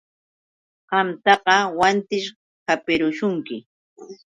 Qamtaqa 0.89 1.55
wantićh 1.79 2.29
hapirishunki. 2.67 3.55